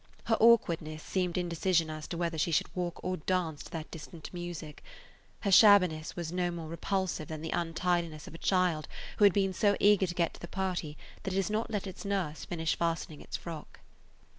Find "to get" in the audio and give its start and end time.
10.07-10.33